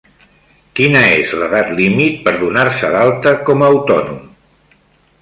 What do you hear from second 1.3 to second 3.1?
l'edat límit per donar-se